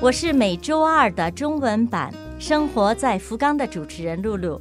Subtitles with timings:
[0.00, 4.60] 我是每周二的中文版《生活在福冈》的主持人露露。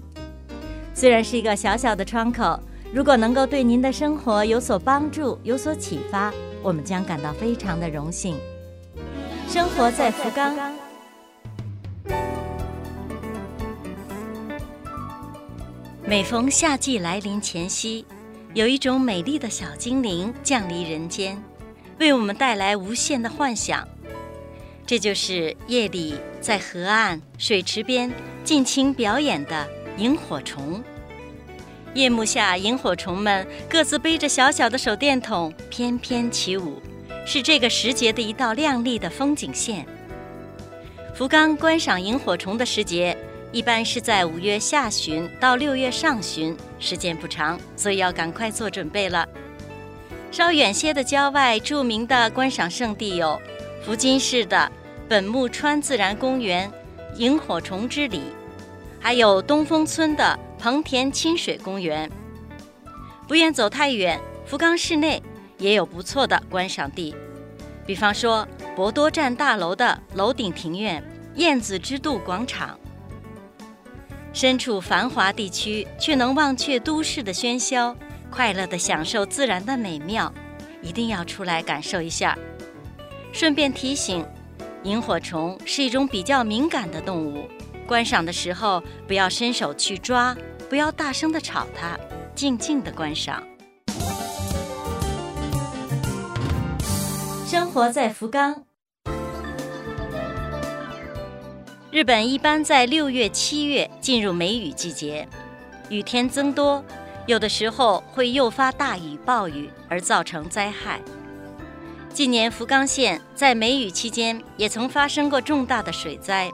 [0.95, 2.59] 虽然是一个小小的窗口，
[2.91, 6.33] 如果能够对您的生活有所帮助、有所启发，
[6.63, 8.35] 我们将感到非常的荣幸。
[9.47, 10.55] 生活在福冈。
[16.03, 18.03] 每逢夏季来临前夕，
[18.55, 21.39] 有一种美丽的小精灵降临人间，
[21.99, 23.87] 为我们带来无限的幻想。
[24.87, 28.09] 这就是夜里在河岸、水池边
[28.45, 29.67] 尽情表演的
[29.97, 30.81] 萤火虫。
[31.93, 36.81] 夜幕下，萤火虫们各自背着小小的手电筒，翩翩起舞，
[37.25, 39.85] 是这个时节的一道亮丽的风景线。
[41.13, 43.17] 福冈观赏萤火虫的时节，
[43.51, 49.27] 一般是在五月下旬到六月上旬，时间不长，所以要赶快做准备了。
[50.31, 53.37] 稍远些的郊外，著名的观赏胜地有。
[53.83, 54.71] 福津市的
[55.07, 56.69] 本木川自然公园
[57.15, 58.21] 萤火虫之里，
[58.99, 62.11] 还有东风村的蓬田清水公园。
[63.27, 65.21] 不愿走太远，福冈市内
[65.57, 67.15] 也有不错的观赏地，
[67.85, 71.03] 比方说博多站大楼的楼顶庭院、
[71.35, 72.77] 燕子之渡广场。
[74.33, 77.95] 身处繁华地区，却能忘却都市的喧嚣，
[78.29, 80.31] 快乐地享受自然的美妙，
[80.81, 82.37] 一定要出来感受一下。
[83.31, 84.25] 顺便提醒，
[84.83, 87.47] 萤火虫是一种比较敏感的动物，
[87.85, 90.35] 观赏的时候不要伸手去抓，
[90.69, 91.97] 不要大声的吵它，
[92.33, 93.43] 静静的观赏。
[97.45, 98.63] 生活在福冈，
[101.91, 105.27] 日本一般在六月、七月进入梅雨季节，
[105.89, 106.83] 雨天增多，
[107.25, 110.99] 有的时候会诱发大雨、暴雨而造成灾害。
[112.13, 116.51] 近年福冈县在梅雨期间也曾发生过重大的水灾，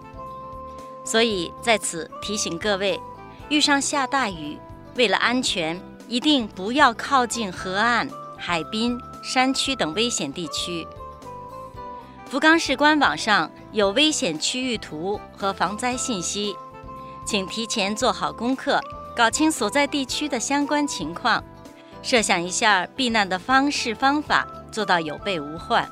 [1.06, 3.00] 所以在此提醒各位：
[3.48, 4.58] 遇上下大雨，
[4.96, 10.86] 为了安全，一定不要靠近河岸、海滨、山区等危险地区。
[12.26, 16.54] 福冈市官网上有危险区域图和防灾信息，
[17.26, 18.82] 请提前做好功课，
[19.16, 21.42] 搞清所在地区的相关情况，
[22.02, 24.46] 设想一下避难的方式方法。
[24.74, 25.90] 做到有备无患。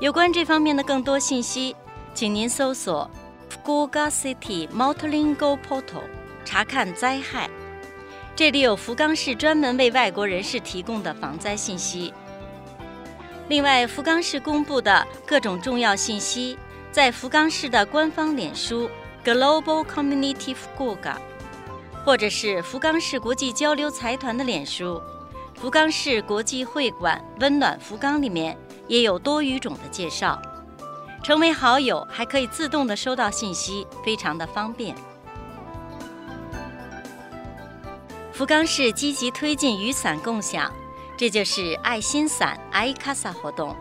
[0.00, 1.74] 有关这方面的更多信息，
[2.14, 3.10] 请您搜索
[3.50, 6.04] “Fukuoka City Mountain Go Portal”
[6.44, 7.50] 查看灾害。
[8.36, 12.14] 这里有福冈市专门为外国人士提供的防灾信息。
[13.48, 16.58] 另外，福冈市公布的各种重要信息，
[16.90, 18.88] 在福冈市的官方脸书
[19.24, 21.16] “Global Community Fukuoka”，
[22.04, 25.00] 或者是福冈市国际交流财团的脸书。
[25.54, 28.56] 福冈市国际会馆“温暖福冈”里面
[28.86, 30.40] 也有多语种的介绍，
[31.22, 34.94] 成为好友还可以自动的收到信息，非常的方便。
[38.30, 40.70] 福冈市积极推进雨伞共享，
[41.16, 43.74] 这就是爱心伞 （iKasa） 活动。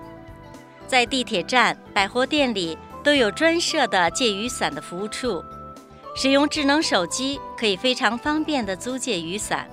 [0.88, 5.44] 在地铁站、百货店里都有专设的借雨伞的服务处，
[6.16, 9.68] 使用智能手机可以非常方便的租借雨伞，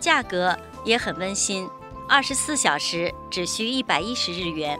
[0.00, 0.54] 价格。
[0.84, 1.68] 也很温馨，
[2.08, 4.78] 二十四小时只需一百一十日元，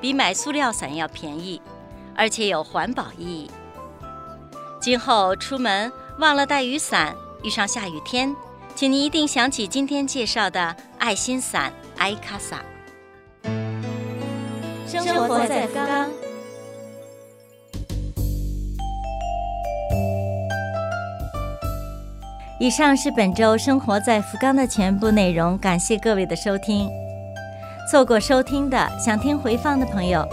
[0.00, 1.60] 比买塑料伞要便宜，
[2.14, 3.50] 而且有环保意义。
[4.80, 8.34] 今后出门忘了带雨伞，遇上下雨天，
[8.74, 12.62] 请您一定想起今天介绍的爱心伞艾卡萨。
[14.86, 16.27] 生活在福冈。
[22.60, 26.90] 以上是本周生活在福冈的全部内容，感谢各位的收听。
[27.88, 30.26] 错过收听的，想听回放的朋友，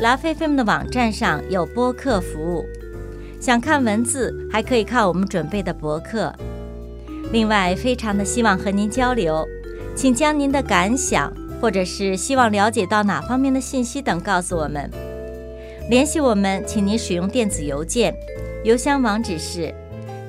[0.00, 2.64] 拉菲菲们的网站上有播客服务。
[3.38, 6.34] 想看文字，还可以看我们准备的博客。
[7.30, 9.46] 另外，非常的希望和您交流，
[9.94, 11.30] 请将您的感想，
[11.60, 14.90] 或者是希望了解到哪方面的信息等告诉我们。
[15.90, 18.14] 联系我们，请您使用电子邮件，
[18.64, 19.74] 邮箱网址是。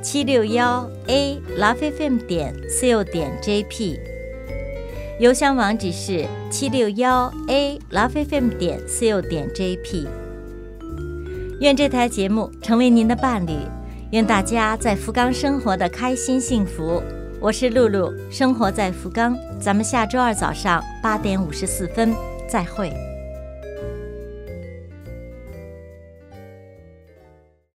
[0.09, 3.99] 七六幺 a lovefm 点 co 点 jp，
[5.19, 10.07] 邮箱网址是七六幺 a lovefm 点 co 点 jp。
[11.59, 13.51] 愿这台节目成为您的伴侣，
[14.11, 17.03] 愿大家在福冈生活的开心幸福。
[17.41, 22.15] 我是露露，生活在福冈，咱们下周二早上八点五十四分
[22.47, 22.93] 再会。